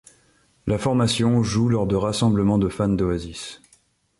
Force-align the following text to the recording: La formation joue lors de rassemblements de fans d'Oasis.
La 0.65 0.79
formation 0.79 1.43
joue 1.43 1.69
lors 1.69 1.85
de 1.85 1.95
rassemblements 1.95 2.57
de 2.57 2.69
fans 2.69 2.89
d'Oasis. 2.89 3.61